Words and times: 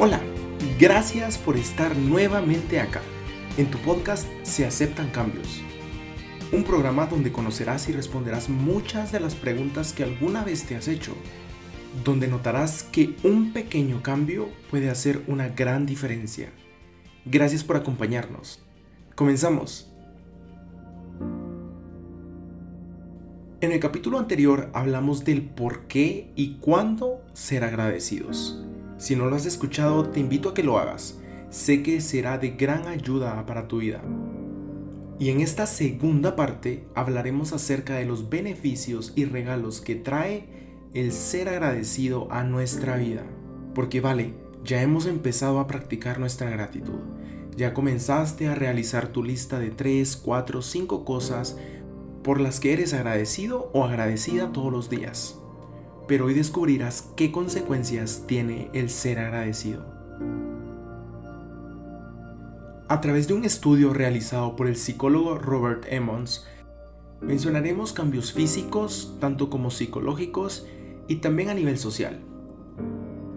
Hola, 0.00 0.20
gracias 0.78 1.38
por 1.38 1.56
estar 1.56 1.96
nuevamente 1.96 2.78
acá. 2.78 3.00
En 3.56 3.68
tu 3.68 3.78
podcast 3.78 4.28
Se 4.44 4.64
aceptan 4.64 5.10
cambios. 5.10 5.60
Un 6.52 6.62
programa 6.62 7.06
donde 7.06 7.32
conocerás 7.32 7.88
y 7.88 7.92
responderás 7.92 8.48
muchas 8.48 9.10
de 9.10 9.18
las 9.18 9.34
preguntas 9.34 9.92
que 9.92 10.04
alguna 10.04 10.44
vez 10.44 10.66
te 10.66 10.76
has 10.76 10.86
hecho. 10.86 11.16
Donde 12.04 12.28
notarás 12.28 12.84
que 12.84 13.16
un 13.24 13.52
pequeño 13.52 14.00
cambio 14.00 14.50
puede 14.70 14.88
hacer 14.88 15.24
una 15.26 15.48
gran 15.48 15.84
diferencia. 15.84 16.52
Gracias 17.24 17.64
por 17.64 17.74
acompañarnos. 17.74 18.62
Comenzamos. 19.16 19.92
En 23.60 23.72
el 23.72 23.80
capítulo 23.80 24.20
anterior 24.20 24.70
hablamos 24.74 25.24
del 25.24 25.42
por 25.42 25.88
qué 25.88 26.30
y 26.36 26.58
cuándo 26.60 27.20
ser 27.32 27.64
agradecidos. 27.64 28.64
Si 28.98 29.14
no 29.14 29.26
lo 29.26 29.36
has 29.36 29.46
escuchado, 29.46 30.08
te 30.08 30.18
invito 30.18 30.48
a 30.48 30.54
que 30.54 30.64
lo 30.64 30.76
hagas. 30.76 31.20
Sé 31.50 31.84
que 31.84 32.00
será 32.00 32.36
de 32.36 32.50
gran 32.50 32.88
ayuda 32.88 33.46
para 33.46 33.68
tu 33.68 33.78
vida. 33.78 34.02
Y 35.20 35.30
en 35.30 35.40
esta 35.40 35.66
segunda 35.66 36.34
parte 36.34 36.84
hablaremos 36.96 37.52
acerca 37.52 37.94
de 37.94 38.04
los 38.04 38.28
beneficios 38.28 39.12
y 39.14 39.24
regalos 39.24 39.80
que 39.80 39.94
trae 39.94 40.48
el 40.94 41.12
ser 41.12 41.48
agradecido 41.48 42.26
a 42.32 42.42
nuestra 42.42 42.96
vida. 42.96 43.22
Porque 43.72 44.00
vale, 44.00 44.34
ya 44.64 44.82
hemos 44.82 45.06
empezado 45.06 45.60
a 45.60 45.68
practicar 45.68 46.18
nuestra 46.18 46.50
gratitud. 46.50 46.98
Ya 47.56 47.74
comenzaste 47.74 48.48
a 48.48 48.56
realizar 48.56 49.08
tu 49.08 49.22
lista 49.22 49.60
de 49.60 49.70
3, 49.70 50.16
4, 50.16 50.60
5 50.60 51.04
cosas 51.04 51.56
por 52.24 52.40
las 52.40 52.58
que 52.58 52.72
eres 52.72 52.94
agradecido 52.94 53.70
o 53.72 53.84
agradecida 53.84 54.52
todos 54.52 54.72
los 54.72 54.90
días 54.90 55.38
pero 56.08 56.24
hoy 56.24 56.34
descubrirás 56.34 57.10
qué 57.14 57.30
consecuencias 57.30 58.24
tiene 58.26 58.70
el 58.72 58.90
ser 58.90 59.18
agradecido. 59.20 59.84
A 62.88 63.02
través 63.02 63.28
de 63.28 63.34
un 63.34 63.44
estudio 63.44 63.92
realizado 63.92 64.56
por 64.56 64.66
el 64.66 64.76
psicólogo 64.76 65.36
Robert 65.36 65.84
Emmons, 65.90 66.46
mencionaremos 67.20 67.92
cambios 67.92 68.32
físicos, 68.32 69.16
tanto 69.20 69.50
como 69.50 69.70
psicológicos 69.70 70.66
y 71.06 71.16
también 71.16 71.50
a 71.50 71.54
nivel 71.54 71.76
social. 71.76 72.18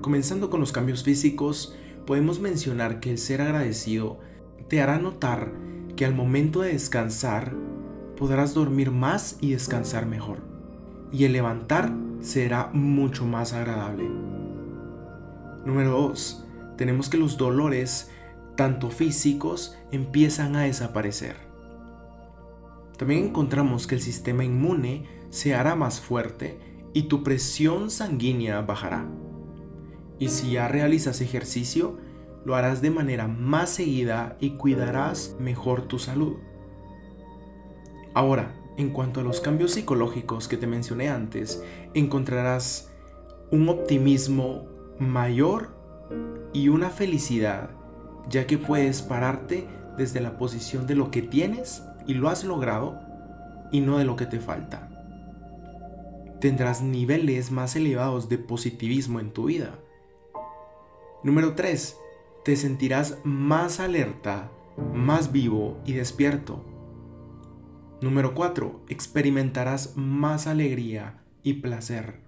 Comenzando 0.00 0.48
con 0.48 0.60
los 0.60 0.72
cambios 0.72 1.04
físicos, 1.04 1.76
podemos 2.06 2.40
mencionar 2.40 3.00
que 3.00 3.10
el 3.10 3.18
ser 3.18 3.42
agradecido 3.42 4.18
te 4.68 4.80
hará 4.80 4.98
notar 4.98 5.52
que 5.96 6.06
al 6.06 6.14
momento 6.14 6.62
de 6.62 6.72
descansar 6.72 7.54
podrás 8.16 8.54
dormir 8.54 8.90
más 8.90 9.36
y 9.42 9.52
descansar 9.52 10.06
mejor. 10.06 10.53
Y 11.14 11.26
el 11.26 11.32
levantar 11.32 11.92
será 12.22 12.70
mucho 12.72 13.24
más 13.24 13.52
agradable. 13.52 14.10
Número 15.64 15.92
2. 15.92 16.44
Tenemos 16.76 17.08
que 17.08 17.18
los 17.18 17.38
dolores, 17.38 18.10
tanto 18.56 18.90
físicos, 18.90 19.78
empiezan 19.92 20.56
a 20.56 20.62
desaparecer. 20.62 21.36
También 22.98 23.26
encontramos 23.26 23.86
que 23.86 23.94
el 23.94 24.00
sistema 24.00 24.42
inmune 24.42 25.06
se 25.30 25.54
hará 25.54 25.76
más 25.76 26.00
fuerte 26.00 26.58
y 26.92 27.04
tu 27.04 27.22
presión 27.22 27.92
sanguínea 27.92 28.60
bajará. 28.62 29.06
Y 30.18 30.30
si 30.30 30.50
ya 30.50 30.66
realizas 30.66 31.20
ejercicio, 31.20 31.96
lo 32.44 32.56
harás 32.56 32.82
de 32.82 32.90
manera 32.90 33.28
más 33.28 33.70
seguida 33.70 34.36
y 34.40 34.56
cuidarás 34.56 35.36
mejor 35.38 35.82
tu 35.82 36.00
salud. 36.00 36.38
Ahora, 38.14 38.63
en 38.76 38.90
cuanto 38.90 39.20
a 39.20 39.22
los 39.22 39.40
cambios 39.40 39.72
psicológicos 39.72 40.48
que 40.48 40.56
te 40.56 40.66
mencioné 40.66 41.08
antes, 41.08 41.62
encontrarás 41.94 42.90
un 43.50 43.68
optimismo 43.68 44.66
mayor 44.98 45.70
y 46.52 46.68
una 46.68 46.90
felicidad, 46.90 47.70
ya 48.28 48.46
que 48.46 48.58
puedes 48.58 49.02
pararte 49.02 49.68
desde 49.96 50.20
la 50.20 50.38
posición 50.38 50.86
de 50.86 50.96
lo 50.96 51.10
que 51.10 51.22
tienes 51.22 51.84
y 52.06 52.14
lo 52.14 52.28
has 52.28 52.44
logrado 52.44 52.98
y 53.70 53.80
no 53.80 53.98
de 53.98 54.04
lo 54.04 54.16
que 54.16 54.26
te 54.26 54.40
falta. 54.40 54.90
Tendrás 56.40 56.82
niveles 56.82 57.50
más 57.50 57.76
elevados 57.76 58.28
de 58.28 58.38
positivismo 58.38 59.20
en 59.20 59.32
tu 59.32 59.44
vida. 59.46 59.78
Número 61.22 61.54
3. 61.54 61.96
Te 62.44 62.56
sentirás 62.56 63.18
más 63.24 63.80
alerta, 63.80 64.50
más 64.92 65.32
vivo 65.32 65.78
y 65.86 65.94
despierto 65.94 66.73
Número 68.04 68.34
4. 68.34 68.84
Experimentarás 68.90 69.96
más 69.96 70.46
alegría 70.46 71.22
y 71.42 71.54
placer. 71.54 72.20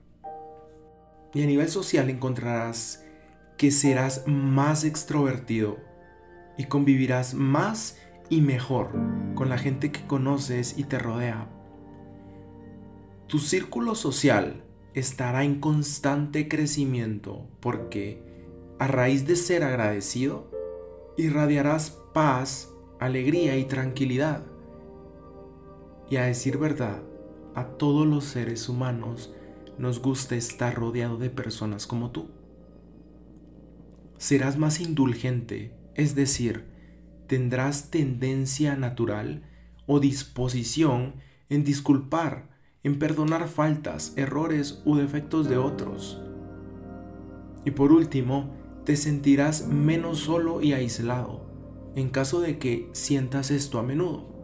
Y 1.35 1.43
a 1.43 1.47
nivel 1.47 1.69
social 1.69 2.09
encontrarás 2.09 3.05
que 3.59 3.71
serás 3.71 4.27
más 4.27 4.85
extrovertido 4.85 5.77
y 6.57 6.65
convivirás 6.65 7.35
más 7.35 7.99
y 8.31 8.41
mejor 8.41 8.89
con 9.35 9.51
la 9.51 9.59
gente 9.59 9.93
que 9.93 10.07
conoces 10.07 10.79
y 10.79 10.85
te 10.85 10.99
rodea. 10.99 11.47
Tu 13.27 13.39
círculo 13.39 13.95
social 13.97 14.65
estará 14.95 15.45
en 15.45 15.61
constante 15.61 16.49
crecimiento 16.49 17.51
porque 17.61 18.23
a 18.79 18.87
raíz 18.87 19.27
de 19.27 19.37
ser 19.37 19.63
agradecido, 19.63 20.51
irradiarás 21.19 21.91
paz, 22.15 22.73
alegría 22.99 23.59
y 23.59 23.65
tranquilidad. 23.65 24.56
Y 26.09 26.17
a 26.17 26.25
decir 26.25 26.59
verdad, 26.59 27.03
a 27.55 27.65
todos 27.65 28.07
los 28.07 28.25
seres 28.25 28.69
humanos 28.69 29.33
nos 29.79 30.01
gusta 30.01 30.37
estar 30.37 30.75
rodeado 30.75 31.19
de 31.19 31.31
personas 31.31 31.87
como 31.87 32.11
tú. 32.11 32.29
Serás 34.19 34.57
más 34.57 34.81
indulgente, 34.81 35.75
es 35.95 36.15
decir, 36.15 36.65
tendrás 37.27 37.91
tendencia 37.91 38.77
natural 38.77 39.43
o 39.87 40.01
disposición 40.01 41.15
en 41.49 41.65
disculpar, 41.65 42.51
en 42.83 42.99
perdonar 42.99 43.49
faltas, 43.49 44.13
errores 44.17 44.83
u 44.85 44.97
defectos 44.97 45.49
de 45.49 45.59
otros. 45.59 46.21
Y 47.65 47.73
por 47.73 47.93
último, 47.93 48.55
te 48.85 48.97
sentirás 48.97 49.67
menos 49.67 50.21
solo 50.21 50.63
y 50.63 50.73
aislado 50.73 51.47
en 51.97 52.11
caso 52.11 52.41
de 52.41 52.59
que 52.59 52.91
sientas 52.93 53.51
esto 53.51 53.79
a 53.79 53.83
menudo. 53.83 54.36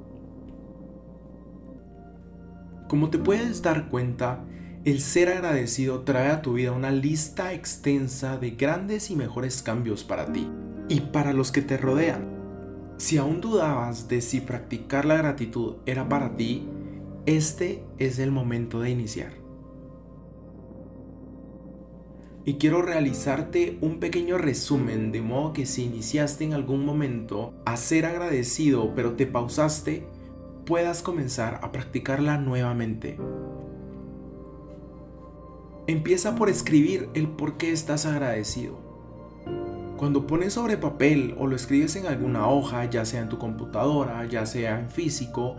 Como 2.92 3.08
te 3.08 3.16
puedes 3.16 3.62
dar 3.62 3.88
cuenta, 3.88 4.44
el 4.84 5.00
ser 5.00 5.30
agradecido 5.30 6.00
trae 6.00 6.28
a 6.28 6.42
tu 6.42 6.52
vida 6.52 6.72
una 6.72 6.90
lista 6.90 7.54
extensa 7.54 8.36
de 8.36 8.50
grandes 8.50 9.10
y 9.10 9.16
mejores 9.16 9.62
cambios 9.62 10.04
para 10.04 10.30
ti 10.30 10.46
y 10.90 11.00
para 11.00 11.32
los 11.32 11.52
que 11.52 11.62
te 11.62 11.78
rodean. 11.78 12.28
Si 12.98 13.16
aún 13.16 13.40
dudabas 13.40 14.08
de 14.08 14.20
si 14.20 14.40
practicar 14.40 15.06
la 15.06 15.16
gratitud 15.16 15.76
era 15.86 16.06
para 16.06 16.36
ti, 16.36 16.68
este 17.24 17.82
es 17.96 18.18
el 18.18 18.30
momento 18.30 18.82
de 18.82 18.90
iniciar. 18.90 19.32
Y 22.44 22.56
quiero 22.56 22.82
realizarte 22.82 23.78
un 23.80 24.00
pequeño 24.00 24.36
resumen 24.36 25.12
de 25.12 25.22
modo 25.22 25.54
que 25.54 25.64
si 25.64 25.84
iniciaste 25.84 26.44
en 26.44 26.52
algún 26.52 26.84
momento 26.84 27.54
a 27.64 27.78
ser 27.78 28.04
agradecido 28.04 28.94
pero 28.94 29.14
te 29.14 29.26
pausaste, 29.26 30.06
puedas 30.66 31.02
comenzar 31.02 31.60
a 31.62 31.72
practicarla 31.72 32.38
nuevamente. 32.38 33.18
Empieza 35.86 36.36
por 36.36 36.48
escribir 36.48 37.08
el 37.14 37.28
por 37.28 37.56
qué 37.56 37.72
estás 37.72 38.06
agradecido. 38.06 38.78
Cuando 39.96 40.26
pones 40.26 40.54
sobre 40.54 40.76
papel 40.76 41.34
o 41.38 41.46
lo 41.46 41.56
escribes 41.56 41.96
en 41.96 42.06
alguna 42.06 42.48
hoja, 42.48 42.84
ya 42.86 43.04
sea 43.04 43.22
en 43.22 43.28
tu 43.28 43.38
computadora, 43.38 44.24
ya 44.26 44.46
sea 44.46 44.78
en 44.78 44.90
físico, 44.90 45.56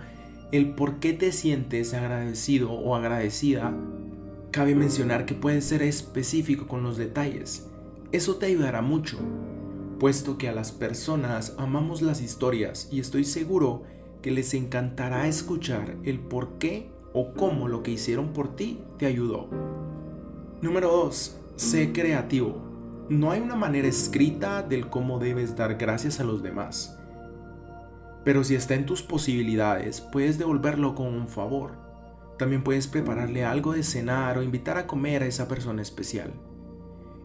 el 0.51 0.73
por 0.75 0.99
qué 0.99 1.13
te 1.13 1.31
sientes 1.31 1.93
agradecido 1.93 2.71
o 2.71 2.95
agradecida, 2.95 3.73
cabe 4.51 4.75
mencionar 4.75 5.25
que 5.25 5.33
puedes 5.33 5.65
ser 5.65 5.81
específico 5.81 6.67
con 6.67 6.83
los 6.83 6.97
detalles. 6.97 7.67
Eso 8.11 8.35
te 8.35 8.45
ayudará 8.45 8.81
mucho, 8.81 9.17
puesto 9.99 10.37
que 10.37 10.47
a 10.47 10.53
las 10.53 10.71
personas 10.71 11.55
amamos 11.57 12.01
las 12.01 12.21
historias 12.21 12.87
y 12.91 12.99
estoy 12.99 13.23
seguro 13.23 13.83
que 14.23 14.31
les 14.31 14.55
encantará 14.55 15.27
escuchar 15.27 15.97
el 16.03 16.19
por 16.19 16.57
qué 16.57 16.89
o 17.13 17.33
cómo 17.33 17.67
lo 17.67 17.83
que 17.83 17.91
hicieron 17.91 18.29
por 18.29 18.55
ti 18.55 18.79
te 18.97 19.05
ayudó. 19.05 19.49
Número 20.61 20.89
2. 20.89 21.39
Sé 21.57 21.91
creativo. 21.91 22.55
No 23.09 23.31
hay 23.31 23.41
una 23.41 23.55
manera 23.55 23.87
escrita 23.87 24.63
del 24.63 24.89
cómo 24.89 25.19
debes 25.19 25.57
dar 25.57 25.75
gracias 25.75 26.21
a 26.21 26.23
los 26.23 26.41
demás. 26.41 26.97
Pero 28.23 28.45
si 28.45 28.55
está 28.55 28.75
en 28.75 28.85
tus 28.85 29.03
posibilidades, 29.03 29.99
puedes 29.99 30.37
devolverlo 30.37 30.95
con 30.95 31.07
un 31.07 31.27
favor. 31.27 31.73
También 32.39 32.63
puedes 32.63 32.87
prepararle 32.87 33.43
algo 33.43 33.73
de 33.73 33.83
cenar 33.83 34.37
o 34.37 34.43
invitar 34.43 34.77
a 34.77 34.87
comer 34.87 35.21
a 35.21 35.27
esa 35.27 35.49
persona 35.49 35.81
especial. 35.81 36.31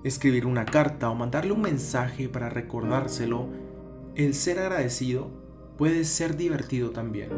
Escribir 0.03 0.47
una 0.47 0.65
carta 0.65 1.09
o 1.11 1.15
mandarle 1.15 1.53
un 1.53 1.61
mensaje 1.61 2.29
para 2.29 2.51
recordárselo. 2.51 3.47
El 4.17 4.35
ser 4.35 4.59
agradecido 4.59 5.48
puede 5.79 6.05
ser 6.05 6.37
divertido 6.37 6.91
también. 6.91 7.31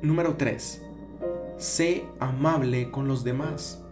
Número 0.00 0.36
3. 0.36 0.82
Sé 1.58 2.06
amable 2.18 2.90
con 2.90 3.06
los 3.06 3.22
demás. 3.22 3.84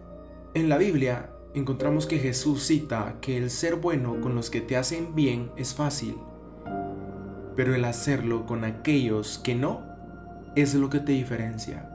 En 0.55 0.67
la 0.67 0.77
Biblia 0.77 1.29
encontramos 1.53 2.07
que 2.07 2.17
Jesús 2.17 2.63
cita 2.63 3.17
que 3.21 3.37
el 3.37 3.51
ser 3.51 3.75
bueno 3.75 4.19
con 4.19 4.35
los 4.35 4.49
que 4.49 4.61
te 4.61 4.75
hacen 4.75 5.13
bien 5.15 5.51
es 5.55 5.75
fácil, 5.75 6.17
pero 7.55 7.75
el 7.75 7.85
hacerlo 7.85 8.45
con 8.47 8.65
aquellos 8.65 9.37
que 9.37 9.53
no 9.53 9.83
es 10.55 10.73
lo 10.73 10.89
que 10.89 10.99
te 10.99 11.11
diferencia. 11.11 11.87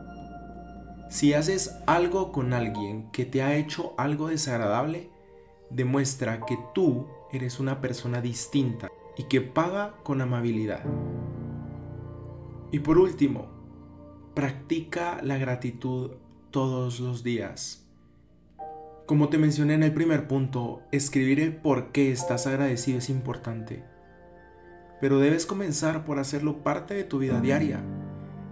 Si 1.10 1.34
haces 1.34 1.76
algo 1.86 2.32
con 2.32 2.52
alguien 2.52 3.10
que 3.10 3.26
te 3.26 3.42
ha 3.42 3.56
hecho 3.56 3.92
algo 3.98 4.28
desagradable, 4.28 5.10
demuestra 5.68 6.40
que 6.46 6.56
tú 6.74 7.08
eres 7.32 7.60
una 7.60 7.80
persona 7.80 8.20
distinta 8.20 8.88
y 9.16 9.24
que 9.24 9.40
paga 9.40 9.94
con 10.02 10.20
amabilidad. 10.20 10.84
Y 12.70 12.80
por 12.80 12.98
último, 12.98 13.46
practica 14.34 15.20
la 15.22 15.38
gratitud 15.38 16.12
todos 16.50 17.00
los 17.00 17.22
días. 17.22 17.86
Como 19.06 19.28
te 19.28 19.38
mencioné 19.38 19.74
en 19.74 19.84
el 19.84 19.94
primer 19.94 20.26
punto, 20.26 20.82
escribir 20.90 21.40
el 21.40 21.56
por 21.56 21.92
qué 21.92 22.10
estás 22.10 22.46
agradecido 22.46 22.98
es 22.98 23.08
importante. 23.08 23.84
Pero 25.00 25.20
debes 25.20 25.46
comenzar 25.46 26.04
por 26.04 26.18
hacerlo 26.18 26.64
parte 26.64 26.94
de 26.94 27.04
tu 27.04 27.18
vida 27.18 27.40
diaria. 27.40 27.82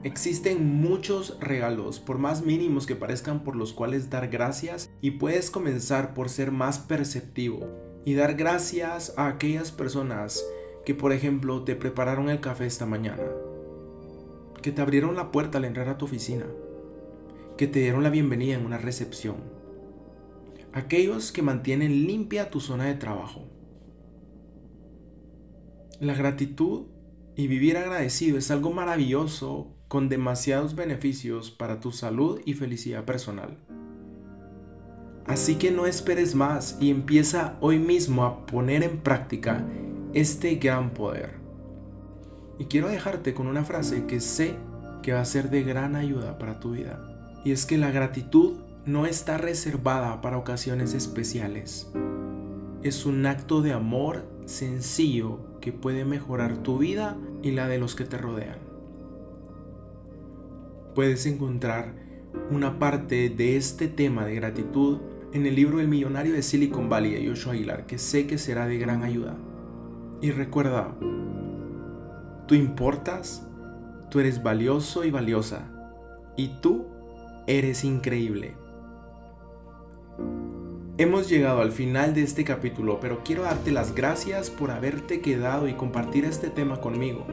Existen 0.05 0.81
muchos 0.81 1.39
regalos, 1.41 1.99
por 1.99 2.19
más 2.19 2.45
mínimos 2.45 2.87
que 2.87 2.95
parezcan, 2.95 3.43
por 3.43 3.57
los 3.57 3.73
cuales 3.73 4.11
dar 4.11 4.29
gracias 4.29 4.91
y 5.01 5.13
puedes 5.13 5.51
comenzar 5.51 6.15
por 6.15 6.29
ser 6.29 6.53
más 6.53 6.79
perceptivo 6.79 7.94
y 8.05 8.15
dar 8.15 8.35
gracias 8.35 9.15
a 9.17 9.29
aquellas 9.29 9.73
personas 9.73 10.45
que, 10.85 10.95
por 10.95 11.13
ejemplo, 11.13 11.65
te 11.65 11.77
prepararon 11.77 12.29
el 12.29 12.41
café 12.41 12.67
esta 12.67 12.87
mañana, 12.87 13.25
que 14.63 14.73
te 14.73 14.83
abrieron 14.83 15.17
la 15.17 15.33
puerta 15.33 15.59
al 15.59 15.65
entrar 15.65 15.89
a 15.89 15.99
tu 15.99 16.05
oficina, 16.05 16.47
que 17.57 17.67
te 17.67 17.81
dieron 17.81 18.03
la 18.03 18.11
bienvenida 18.11 18.55
en 18.55 18.67
una 18.67 18.79
recepción 18.79 19.55
aquellos 20.75 21.31
que 21.31 21.41
mantienen 21.41 22.05
limpia 22.05 22.51
tu 22.51 22.61
zona 22.61 22.87
de 22.87 22.95
trabajo. 22.95 23.47
La 26.01 26.15
gratitud 26.15 26.87
y 27.37 27.47
vivir 27.47 27.77
agradecido 27.77 28.39
es 28.39 28.51
algo 28.51 28.73
maravilloso 28.73 29.73
con 29.87 30.09
demasiados 30.09 30.75
beneficios 30.75 31.53
para 31.53 31.79
tu 31.79 31.93
salud 31.93 32.41
y 32.45 32.55
felicidad 32.55 33.05
personal. 33.05 33.57
Así 35.27 35.57
que 35.57 35.71
no 35.71 35.87
esperes 35.87 36.35
más 36.35 36.77
y 36.81 36.91
empieza 36.91 37.57
hoy 37.61 37.79
mismo 37.79 38.25
a 38.25 38.45
poner 38.47 38.83
en 38.83 38.99
práctica 38.99 39.65
este 40.13 40.57
gran 40.57 40.91
poder. 40.91 41.35
Y 42.59 42.67
quiero 42.67 42.89
dejarte 42.89 43.33
con 43.33 43.47
una 43.47 43.65
frase 43.65 44.05
que 44.05 44.21
sé 44.21 44.57
que 45.03 45.13
va 45.13 45.21
a 45.21 45.25
ser 45.25 45.51
de 45.51 45.63
gran 45.63 45.97
ayuda 45.97 46.39
para 46.39 46.61
tu 46.61 46.73
vida. 46.73 47.01
Y 47.45 47.53
es 47.53 47.67
que 47.67 47.79
la 47.79 47.91
gratitud 47.91 48.59
no 48.85 49.07
está 49.07 49.39
reservada 49.39 50.21
para 50.21 50.37
ocasiones 50.37 50.93
especiales. 50.93 51.91
Es 52.83 53.07
un 53.07 53.25
acto 53.25 53.63
de 53.63 53.73
amor 53.73 54.27
sencillo 54.45 55.41
que 55.61 55.73
puede 55.73 56.05
mejorar 56.05 56.59
tu 56.59 56.79
vida 56.79 57.17
y 57.43 57.53
la 57.53 57.67
de 57.67 57.79
los 57.79 57.95
que 57.95 58.05
te 58.05 58.19
rodean. 58.19 58.59
Puedes 60.95 61.25
encontrar 61.25 61.95
una 62.51 62.79
parte 62.79 63.31
de 63.31 63.57
este 63.57 63.89
tema 63.89 64.27
de 64.27 64.35
gratitud 64.35 64.99
en 65.35 65.47
el 65.47 65.57
libro 65.57 65.81
El 65.81 65.89
millonario 65.89 66.33
de 66.33 66.43
Silicon 66.43 66.89
Valley 66.89 67.13
de 67.13 67.29
Joshua 67.29 67.55
Aguilar, 67.55 67.87
que 67.87 67.99
sé 67.99 68.29
que 68.29 68.39
será 68.39 68.69
de 68.69 68.79
gran 68.79 69.03
ayuda. 69.03 69.35
Y 70.21 70.31
recuerda, 70.31 70.95
tú 72.47 72.55
importas, 72.55 73.45
tú 74.13 74.21
eres 74.21 74.45
valioso 74.45 75.05
y 75.05 75.11
valiosa, 75.11 75.69
y 76.37 76.61
tú 76.61 76.87
eres 77.49 77.83
increíble. 77.83 78.55
Hemos 80.99 81.29
llegado 81.29 81.63
al 81.63 81.73
final 81.73 82.15
de 82.15 82.23
este 82.23 82.45
capítulo, 82.45 83.01
pero 83.01 83.25
quiero 83.25 83.43
darte 83.43 83.73
las 83.73 83.93
gracias 83.93 84.51
por 84.51 84.71
haberte 84.71 85.21
quedado 85.21 85.67
y 85.67 85.75
compartir 85.75 86.25
este 86.27 86.49
tema 86.49 86.81
conmigo. 86.81 87.27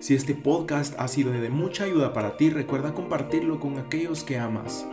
Si 0.00 0.16
este 0.16 0.34
podcast 0.34 0.98
ha 0.98 1.06
sido 1.06 1.30
de 1.30 1.48
mucha 1.48 1.84
ayuda 1.84 2.12
para 2.12 2.36
ti, 2.36 2.50
recuerda 2.50 2.92
compartirlo 2.92 3.60
con 3.60 3.78
aquellos 3.78 4.24
que 4.24 4.36
amas. 4.36 4.84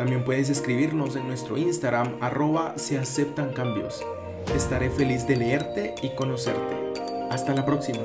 También 0.00 0.24
puedes 0.24 0.48
escribirnos 0.48 1.14
en 1.14 1.28
nuestro 1.28 1.58
Instagram 1.58 2.16
arroba 2.22 2.72
se 2.78 2.98
aceptan 2.98 3.52
cambios. 3.52 4.02
Estaré 4.56 4.88
feliz 4.88 5.26
de 5.26 5.36
leerte 5.36 5.94
y 6.00 6.08
conocerte. 6.14 6.74
Hasta 7.30 7.54
la 7.54 7.66
próxima. 7.66 8.00